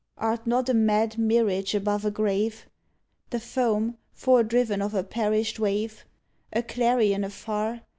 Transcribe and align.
Art 0.17 0.47
not 0.47 0.67
a 0.67 0.73
mad 0.73 1.19
mirage 1.19 1.75
above 1.75 2.05
a 2.05 2.09
grave"? 2.09 2.65
The 3.29 3.39
foam 3.39 3.99
foredriven 4.13 4.81
of 4.81 4.95
a 4.95 5.03
perished 5.03 5.59
wave? 5.59 6.05
A 6.51 6.63
clarion 6.63 7.23
afar? 7.23 7.81